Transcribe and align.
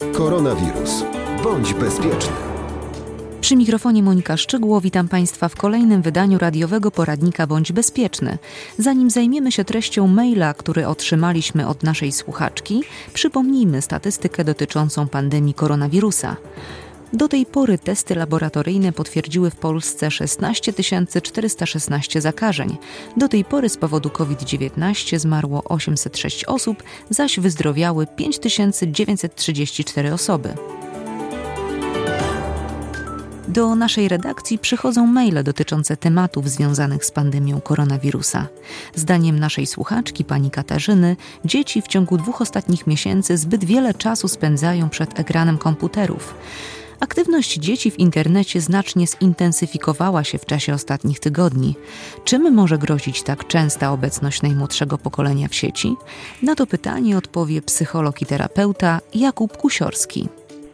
Koronawirus. 0.00 1.04
Bądź 1.44 1.74
bezpieczny. 1.74 2.32
Przy 3.40 3.56
mikrofonie 3.56 4.02
Monika 4.02 4.36
Szczygło 4.36 4.80
witam 4.80 5.08
Państwa 5.08 5.48
w 5.48 5.56
kolejnym 5.56 6.02
wydaniu 6.02 6.38
radiowego 6.38 6.90
poradnika 6.90 7.46
Bądź 7.46 7.72
Bezpieczny. 7.72 8.38
Zanim 8.78 9.10
zajmiemy 9.10 9.52
się 9.52 9.64
treścią 9.64 10.06
maila, 10.06 10.54
który 10.54 10.86
otrzymaliśmy 10.86 11.68
od 11.68 11.82
naszej 11.82 12.12
słuchaczki, 12.12 12.82
przypomnijmy 13.14 13.82
statystykę 13.82 14.44
dotyczącą 14.44 15.08
pandemii 15.08 15.54
koronawirusa. 15.54 16.36
Do 17.12 17.28
tej 17.28 17.46
pory 17.46 17.78
testy 17.78 18.14
laboratoryjne 18.14 18.92
potwierdziły 18.92 19.50
w 19.50 19.56
Polsce 19.56 20.10
16 20.10 20.72
416 21.22 22.20
zakażeń. 22.20 22.76
Do 23.16 23.28
tej 23.28 23.44
pory 23.44 23.68
z 23.68 23.76
powodu 23.76 24.10
COVID-19 24.10 25.18
zmarło 25.18 25.64
806 25.64 26.44
osób, 26.44 26.82
zaś 27.10 27.40
wyzdrowiały 27.40 28.06
5934 28.06 30.12
osoby. 30.12 30.54
Do 33.48 33.74
naszej 33.74 34.08
redakcji 34.08 34.58
przychodzą 34.58 35.06
maile 35.06 35.44
dotyczące 35.44 35.96
tematów 35.96 36.50
związanych 36.50 37.04
z 37.04 37.10
pandemią 37.10 37.60
koronawirusa. 37.60 38.46
Zdaniem 38.94 39.38
naszej 39.38 39.66
słuchaczki, 39.66 40.24
pani 40.24 40.50
Katarzyny, 40.50 41.16
dzieci 41.44 41.82
w 41.82 41.88
ciągu 41.88 42.18
dwóch 42.18 42.40
ostatnich 42.40 42.86
miesięcy 42.86 43.36
zbyt 43.36 43.64
wiele 43.64 43.94
czasu 43.94 44.28
spędzają 44.28 44.88
przed 44.88 45.20
ekranem 45.20 45.58
komputerów. 45.58 46.34
Aktywność 47.00 47.54
dzieci 47.54 47.90
w 47.90 47.98
internecie 47.98 48.60
znacznie 48.60 49.06
zintensyfikowała 49.06 50.24
się 50.24 50.38
w 50.38 50.46
czasie 50.46 50.74
ostatnich 50.74 51.20
tygodni. 51.20 51.74
Czym 52.24 52.54
może 52.54 52.78
grozić 52.78 53.22
tak 53.22 53.46
częsta 53.46 53.92
obecność 53.92 54.42
najmłodszego 54.42 54.98
pokolenia 54.98 55.48
w 55.48 55.54
sieci? 55.54 55.96
Na 56.42 56.54
to 56.54 56.66
pytanie 56.66 57.16
odpowie 57.16 57.62
psycholog 57.62 58.22
i 58.22 58.26
terapeuta 58.26 59.00
Jakub 59.14 59.56
Kusiorski. 59.56 60.28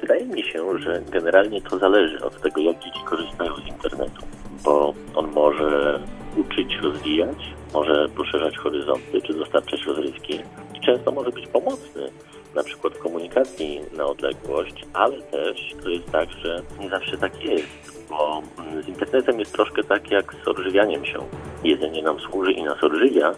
Wydaje 0.00 0.26
mi 0.26 0.42
się, 0.42 0.78
że 0.78 1.02
generalnie 1.10 1.62
to 1.62 1.78
zależy 1.78 2.24
od 2.24 2.42
tego, 2.42 2.60
jak 2.60 2.76
dzieci 2.76 3.00
korzystają 3.04 3.56
z 3.56 3.68
internetu, 3.68 4.22
bo 4.64 4.94
on 5.14 5.32
może 5.32 6.00
uczyć, 6.36 6.76
rozwijać, 6.82 7.38
może 7.74 8.08
poszerzać 8.08 8.56
horyzonty 8.56 9.22
czy 9.26 9.34
dostarczać 9.34 9.80
rozrywki 9.86 10.40
często 10.80 11.12
może 11.12 11.30
być 11.30 11.46
pomocny 11.46 12.10
na 12.54 12.62
przykład 12.62 12.98
komunikacji 12.98 13.80
na 13.92 14.04
odległość, 14.04 14.86
ale 14.92 15.22
też 15.22 15.74
to 15.82 15.88
jest 15.88 16.10
tak, 16.10 16.30
że 16.30 16.62
nie 16.80 16.88
zawsze 16.88 17.18
tak 17.18 17.44
jest, 17.44 18.06
bo 18.08 18.42
z 18.84 18.88
internetem 18.88 19.40
jest 19.40 19.52
troszkę 19.52 19.84
tak 19.84 20.10
jak 20.10 20.34
z 20.44 20.48
odżywianiem 20.48 21.04
się. 21.04 21.18
Jedzenie 21.64 22.02
nam 22.02 22.20
służy 22.20 22.52
i 22.52 22.62
nas 22.62 22.84
odżywia, 22.84 23.34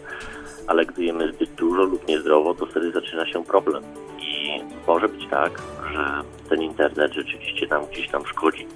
ale 0.67 0.85
gdy 0.85 1.03
jemy 1.03 1.33
zbyt 1.33 1.49
dużo 1.49 1.83
lub 1.83 2.07
niezdrowo, 2.07 2.53
to 2.53 2.65
wtedy 2.65 2.91
zaczyna 2.91 3.27
się 3.27 3.43
problem. 3.43 3.83
I 4.19 4.61
może 4.87 5.09
być 5.09 5.27
tak, 5.29 5.61
że 5.93 6.21
ten 6.49 6.61
internet 6.61 7.13
rzeczywiście 7.13 7.67
nam 7.67 7.85
gdzieś 7.85 8.09
tam 8.09 8.25
szkodzi, 8.25 8.67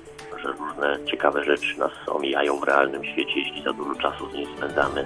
że 0.43 0.51
różne 0.51 0.99
ciekawe 1.05 1.43
rzeczy 1.43 1.79
nas 1.79 1.91
omijają 2.07 2.59
w 2.59 2.63
realnym 2.63 3.05
świecie, 3.05 3.39
jeśli 3.39 3.63
za 3.63 3.73
dużo 3.73 3.95
czasu 3.95 4.29
z 4.31 4.33
nim 4.33 4.47
spędzamy, 4.57 5.05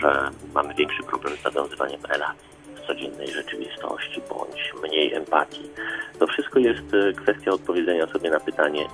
że 0.00 0.30
mamy 0.54 0.74
większy 0.74 1.02
problem 1.02 1.36
z 1.36 1.44
nawiązywaniem 1.44 2.00
relacji 2.08 2.51
codziennej 2.86 3.28
rzeczywistości 3.28 4.20
bądź 4.28 4.74
mniej 4.82 5.14
empatii. 5.14 5.70
To 6.18 6.26
wszystko 6.26 6.58
jest 6.58 6.94
e, 6.94 7.12
kwestia 7.12 7.50
odpowiedzenia 7.50 8.06
sobie 8.06 8.30
na 8.30 8.40
pytanie, 8.40 8.86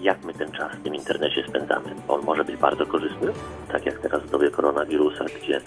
jak 0.00 0.24
my 0.24 0.34
ten 0.34 0.52
czas 0.52 0.72
w 0.72 0.82
tym 0.82 0.94
internecie 0.94 1.44
spędzamy. 1.48 1.94
On 2.08 2.24
może 2.24 2.44
być 2.44 2.56
bardzo 2.56 2.86
korzystny, 2.86 3.32
tak 3.72 3.86
jak 3.86 3.98
teraz 3.98 4.22
w 4.22 4.30
dobie 4.30 4.50
koronawirusa, 4.50 5.24
gdzie 5.24 5.60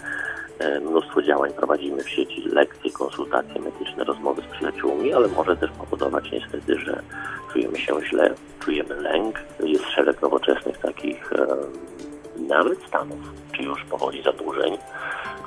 e, 0.58 0.80
mnóstwo 0.80 1.22
działań 1.22 1.52
prowadzimy 1.52 2.02
w 2.02 2.10
sieci, 2.10 2.42
lekcje, 2.48 2.90
konsultacje 2.90 3.60
medyczne, 3.60 4.04
rozmowy 4.04 4.42
z 4.42 4.56
przyjaciółmi, 4.56 5.12
ale 5.12 5.28
może 5.28 5.56
też 5.56 5.70
powodować 5.70 6.30
niestety, 6.32 6.80
że 6.80 7.02
czujemy 7.52 7.78
się 7.78 8.04
źle, 8.10 8.34
czujemy 8.60 8.94
lęk. 8.94 9.38
Jest 9.64 9.84
szereg 9.84 10.22
nowoczesnych 10.22 10.78
takich 10.78 11.32
e, 11.32 11.46
nawet 12.48 12.78
stanów, 12.88 13.18
czy 13.52 13.62
już 13.62 13.84
powoli 13.84 14.22
zadłużeń, 14.22 14.78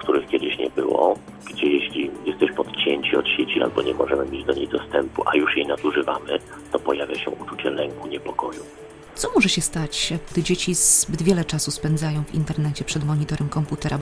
których 0.07 0.29
kiedyś 0.29 0.57
nie 0.57 0.69
było, 0.69 1.19
gdzie 1.45 1.67
jeśli 1.67 2.11
jesteś 2.25 2.51
podcięci 2.51 3.15
od 3.15 3.27
sieci 3.27 3.61
albo 3.61 3.81
nie 3.81 3.93
możemy 3.93 4.25
mieć 4.25 4.45
do 4.45 4.53
niej 4.53 4.67
dostępu, 4.67 5.23
a 5.25 5.37
już 5.37 5.57
jej 5.57 5.67
nadużywamy, 5.67 6.39
to 6.71 6.79
pojawia 6.79 7.15
się 7.15 7.31
uczucie 7.31 7.69
lęku, 7.69 8.07
niepokoju. 8.07 8.59
Co 9.15 9.27
może 9.35 9.49
się 9.49 9.61
stać, 9.61 10.13
gdy 10.31 10.43
dzieci 10.43 10.73
zbyt 10.73 11.21
wiele 11.21 11.45
czasu 11.45 11.71
spędzają 11.71 12.23
w 12.23 12.35
internecie 12.35 12.85
przed 12.85 13.05
monitorem 13.05 13.49
komputera? 13.49 13.99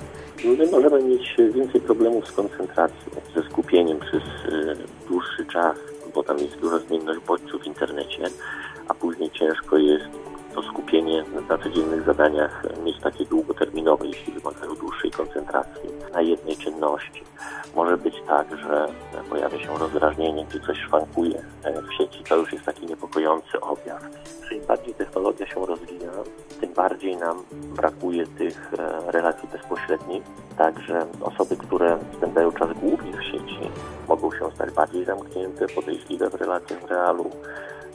My 0.57 0.71
możemy 0.71 1.03
mieć 1.03 1.35
więcej 1.55 1.81
problemów 1.81 2.27
z 2.27 2.31
koncentracją, 2.31 3.11
ze 3.35 3.49
skupieniem 3.49 3.99
przez 3.99 4.23
e, 4.23 4.75
dłuższy 5.07 5.45
czas, 5.45 5.77
bo 6.15 6.23
tam 6.23 6.37
jest 6.37 6.59
duża 6.59 6.79
zmienność 6.79 7.19
bodźców 7.27 7.61
w 7.61 7.67
internecie, 7.67 8.23
a 8.87 8.93
później 8.93 9.31
ciężko 9.31 9.77
jest 9.77 10.05
to 10.55 10.63
skupienie 10.63 11.23
na 11.49 11.57
codziennych 11.57 12.05
zadaniach 12.05 12.63
mieć 12.83 12.99
takie 12.99 13.25
długoterminowe, 13.25 14.07
jeśli 14.07 14.33
wymagają 14.33 14.75
dłuższej 14.75 15.11
koncentracji 15.11 15.89
na 16.13 16.21
jednej 16.21 16.57
czynności. 16.57 17.23
Może 17.75 17.97
być 17.97 18.15
tak, 18.27 18.47
że 18.57 18.87
pojawia 19.29 19.59
się 19.59 19.77
rozdrażnienie, 19.77 20.45
gdy 20.49 20.59
coś 20.59 20.77
szwankuje 20.77 21.41
w 21.89 21.93
sieci. 21.93 22.23
To 22.23 22.35
już 22.35 22.53
jest 22.53 22.65
taki 22.65 22.85
niepokojący 22.85 23.61
objaw. 23.61 24.03
Im 24.51 24.65
bardziej 24.67 24.93
technologia 24.93 25.47
się 25.47 25.65
rozwija, 25.65 26.11
tym 26.61 26.73
bardziej 26.73 27.17
nam 27.17 27.43
brakuje 27.75 28.27
tych 28.27 28.73
e, 28.73 29.11
relacji 29.11 29.49
bezpośrednich. 29.51 30.23
Także 30.57 31.05
osoby, 31.21 31.57
które 31.57 31.97
spędzają 32.17 32.51
czas 32.51 32.69
głównie 32.73 33.11
w 33.11 33.23
sieci, 33.23 33.59
mogą 34.07 34.31
się 34.31 34.51
stać 34.55 34.71
bardziej 34.71 35.05
zamknięte, 35.05 35.67
podejrzliwe 35.67 36.29
w 36.29 36.35
relacjach 36.35 36.81
w 36.81 36.85
realu, 36.85 37.31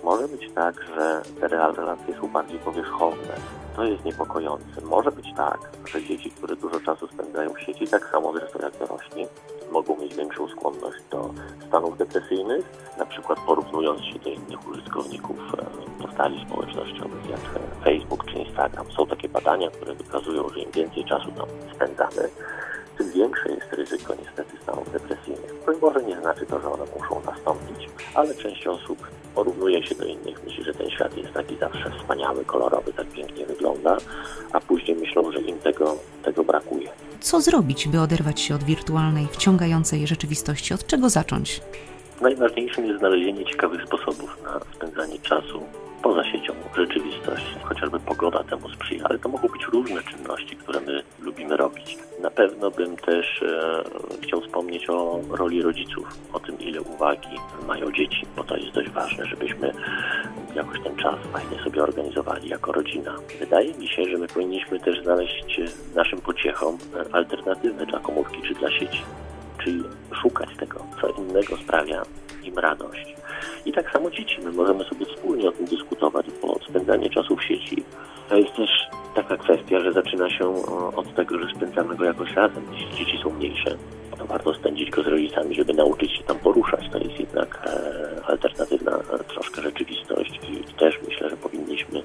może 0.04 0.28
być 0.28 0.50
tak, 0.54 0.74
że 0.96 1.22
te 1.40 1.48
relacje 1.48 2.14
są 2.20 2.28
bardziej 2.28 2.58
powierzchowne. 2.58 3.34
To 3.76 3.84
jest 3.84 4.04
niepokojące. 4.04 4.80
Może 4.84 5.12
być 5.12 5.26
tak, 5.36 5.58
że 5.86 6.02
dzieci, 6.02 6.30
które 6.30 6.56
dużo 6.56 6.80
czasu 6.80 7.08
spędzają 7.08 7.54
w 7.54 7.60
sieci, 7.60 7.88
tak 7.88 8.10
samo 8.12 8.32
zresztą 8.32 8.58
jak 8.62 8.78
dorośli, 8.78 9.26
mogą 9.72 9.96
mieć 9.96 10.14
większą 10.14 10.48
skłonność 10.48 10.98
do 11.10 11.30
stanów 11.68 11.98
depresyjnych, 11.98 12.64
na 12.98 13.06
przykład 13.06 13.38
porównując 13.46 14.00
się 14.00 14.18
do 14.18 14.30
innych 14.30 14.68
użytkowników 14.68 15.36
e, 15.58 16.02
portali 16.02 16.46
społecznościowych 16.46 17.30
jak 17.30 17.40
Facebook 17.84 18.24
czy 18.26 18.38
Instagram. 18.38 18.86
Są 18.96 19.06
takie 19.06 19.28
badania, 19.28 19.70
które 19.70 19.94
wykazują, 19.94 20.48
że 20.48 20.60
im 20.60 20.70
więcej 20.70 21.04
czasu 21.04 21.32
tam 21.32 21.46
spędzamy, 21.74 22.28
tym 22.98 23.12
większe 23.12 23.52
jest 23.52 23.72
ryzyko 23.72 24.14
niestety 24.14 24.56
stanów 24.62 24.92
depresyjnych. 24.92 25.54
To 25.66 25.72
może 25.80 26.02
nie 26.02 26.20
znaczy 26.20 26.46
to, 26.46 26.60
że 26.60 26.72
one 26.72 26.84
muszą 26.96 27.22
nastąpić, 27.26 27.88
ale 28.14 28.34
część 28.34 28.66
osób 28.66 28.99
porównuje 29.44 29.86
się 29.86 29.94
do 29.94 30.04
innych, 30.04 30.44
myśli, 30.44 30.64
że 30.64 30.74
ten 30.74 30.90
świat 30.90 31.16
jest 31.16 31.32
taki 31.32 31.56
zawsze 31.56 31.90
wspaniały, 31.90 32.44
kolorowy, 32.44 32.92
tak 32.92 33.06
pięknie 33.06 33.46
wygląda, 33.46 33.96
a 34.52 34.60
później 34.60 34.96
myślą, 34.96 35.32
że 35.32 35.40
im 35.40 35.58
tego, 35.58 35.96
tego 36.22 36.44
brakuje. 36.44 36.88
Co 37.20 37.40
zrobić, 37.40 37.88
by 37.88 38.00
oderwać 38.00 38.40
się 38.40 38.54
od 38.54 38.64
wirtualnej, 38.64 39.26
wciągającej 39.32 40.06
rzeczywistości? 40.06 40.74
Od 40.74 40.86
czego 40.86 41.08
zacząć? 41.10 41.60
Najważniejszym 42.20 42.86
jest 42.86 42.98
znalezienie 42.98 43.44
ciekawych 43.44 43.82
sposobów 43.86 44.38
na 44.44 44.60
spędzanie 44.74 45.18
czasu 45.18 45.62
poza 46.02 46.24
siecią 46.24 46.52
rzeczywistości. 46.76 47.56
Chociażby 47.62 48.00
pogoda 48.00 48.44
temu 48.44 48.68
Bym 52.76 52.96
też 52.96 53.42
e, 53.42 53.82
chciał 54.22 54.40
wspomnieć 54.40 54.90
o 54.90 55.20
roli 55.30 55.62
rodziców, 55.62 56.18
o 56.32 56.40
tym, 56.40 56.58
ile 56.58 56.80
uwagi 56.80 57.28
mają 57.66 57.92
dzieci, 57.92 58.26
bo 58.36 58.44
to 58.44 58.56
jest 58.56 58.72
dość 58.72 58.90
ważne, 58.90 59.26
żebyśmy 59.26 59.72
jakoś 60.54 60.80
ten 60.80 60.96
czas 60.96 61.14
fajnie 61.32 61.64
sobie 61.64 61.82
organizowali 61.82 62.48
jako 62.48 62.72
rodzina. 62.72 63.16
Wydaje 63.38 63.74
mi 63.74 63.88
się, 63.88 64.04
że 64.04 64.18
my 64.18 64.26
powinniśmy 64.26 64.80
też 64.80 65.02
znaleźć 65.02 65.60
naszym 65.94 66.20
pociechom 66.20 66.78
alternatywę 67.12 67.86
dla 67.86 67.98
komórki 67.98 68.42
czy 68.48 68.54
dla 68.54 68.70
sieci, 68.70 69.02
czyli 69.64 69.82
szukać 70.22 70.48
tego, 70.56 70.84
co 71.00 71.08
innego 71.08 71.56
sprawia 71.56 72.02
im 72.44 72.58
radość. 72.58 73.14
I 73.64 73.72
tak 73.72 73.92
samo 73.92 74.10
dzieci, 74.10 74.36
my 74.44 74.52
możemy 74.52 74.84
sobie 74.84 75.06
wspólnie 75.06 75.48
o 75.48 75.52
tym 75.52 75.66
dyskutować, 75.66 76.26
bo 76.42 76.58
spędzanie 76.68 77.10
czasu 77.10 77.36
w 77.36 77.44
sieci 77.44 77.84
to 78.28 78.36
jest 78.36 78.56
też 78.56 78.70
taka 79.14 79.36
kwestia, 79.36 79.80
że 79.80 79.92
zaczyna 79.92 80.30
się 80.30 80.64
od 80.96 81.14
tego, 81.14 81.38
że 81.38 81.54
spędzamy 81.56 81.96
go 81.96 82.04
jakoś 82.04 82.34
razem. 82.34 82.62
Jeśli 82.72 83.04
dzieci 83.04 83.18
są 83.22 83.30
mniejsze, 83.30 83.76
to 84.18 84.26
warto 84.26 84.54
spędzić 84.54 84.90
go 84.90 85.02
z 85.02 85.06
rodzicami, 85.06 85.54
żeby 85.54 85.74
nauczyć 85.74 86.16
się 86.16 86.22
tam 86.22 86.38
poruszać. 86.38 86.88
To 86.92 86.98
jest 86.98 87.20
jednak 87.20 87.58
e, 87.66 88.24
alternatywna 88.26 88.92
e, 88.92 89.24
troszkę 89.24 89.62
rzeczywistość 89.62 90.40
i 90.50 90.74
też 90.74 90.98
myślę, 91.08 91.30
że 91.30 91.36
powinniśmy 91.36 92.02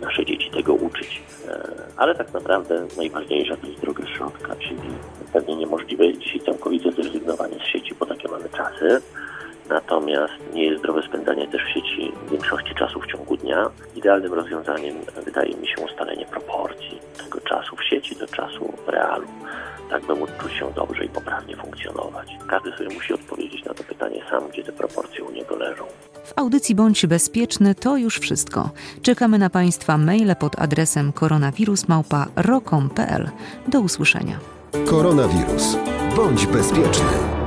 nasze 0.00 0.26
dzieci 0.26 0.50
tego 0.50 0.74
uczyć. 0.74 1.22
E, 1.48 1.68
ale 1.96 2.14
tak 2.14 2.32
naprawdę 2.32 2.86
najważniejsza 2.96 3.56
to 3.56 3.66
jest 3.66 3.80
droga 3.80 4.06
środka, 4.06 4.56
czyli 4.56 4.80
pewnie 5.32 5.56
niemożliwe 5.56 6.14
dzisiaj 6.14 6.40
całkowite 6.40 6.92
zrezygnowanie 6.92 7.56
z 7.58 7.72
sieci, 7.72 7.94
bo 8.00 8.06
takie 8.06 8.28
mamy 8.28 8.48
czasy. 8.48 9.02
Natomiast 9.68 10.32
nie 10.54 10.64
jest 10.64 10.78
zdrowe 10.78 11.02
spędzanie 11.02 11.48
też 11.48 11.64
w 11.64 11.68
sieci 11.68 12.12
większości 12.30 12.74
czasu 12.74 13.00
w 13.00 13.06
ciągu 13.06 13.36
dnia. 13.36 13.70
Idealnym 13.96 14.34
rozwiązaniem 14.34 14.96
wydaje 15.24 15.56
mi 15.56 15.68
się 15.68 15.74
ustalenie 15.84 16.26
proporcji 16.26 16.98
tego 17.24 17.40
czasu 17.40 17.76
w 17.76 17.84
sieci 17.84 18.16
do 18.16 18.26
czasu 18.26 18.72
w 18.86 18.88
realu. 18.88 19.26
tak 19.90 20.06
by 20.06 20.14
móc 20.14 20.30
czuć 20.40 20.52
się 20.52 20.70
dobrze 20.76 21.04
i 21.04 21.08
poprawnie 21.08 21.56
funkcjonować. 21.56 22.28
Każdy 22.48 22.72
sobie 22.72 22.88
musi 22.94 23.14
odpowiedzieć 23.14 23.64
na 23.64 23.74
to 23.74 23.84
pytanie 23.84 24.22
sam, 24.30 24.48
gdzie 24.48 24.62
te 24.62 24.72
proporcje 24.72 25.24
u 25.24 25.30
niego 25.30 25.56
leżą. 25.56 25.84
W 26.24 26.38
audycji 26.38 26.74
Bądź 26.74 27.06
Bezpieczny 27.06 27.74
to 27.74 27.96
już 27.96 28.18
wszystko. 28.18 28.70
Czekamy 29.02 29.38
na 29.38 29.50
Państwa 29.50 29.98
maile 29.98 30.36
pod 30.36 30.60
adresem 30.60 31.12
koronawirusmałpa.rokom.pl. 31.12 33.28
Do 33.68 33.80
usłyszenia. 33.80 34.38
Koronawirus. 34.86 35.76
Bądź 36.16 36.46
bezpieczny. 36.46 37.37